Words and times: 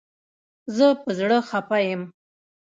زه 0.75 0.87
په 1.01 1.09
زړه 1.19 1.37
خپه 1.49 1.77
یم 1.87 2.01